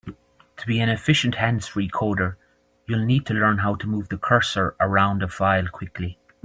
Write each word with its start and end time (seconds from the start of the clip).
To 0.57 0.65
be 0.65 0.79
an 0.79 0.89
efficient 0.89 1.35
hands-free 1.35 1.89
coder, 1.89 2.35
you'll 2.87 3.05
need 3.05 3.23
to 3.27 3.35
learn 3.35 3.59
how 3.59 3.75
to 3.75 3.85
move 3.85 4.09
the 4.09 4.17
cursor 4.17 4.75
around 4.79 5.21
a 5.21 5.27
file 5.27 5.67
quickly. 5.67 6.17